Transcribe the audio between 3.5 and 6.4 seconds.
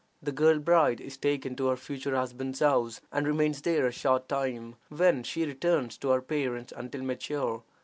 there a short time, when she returns to her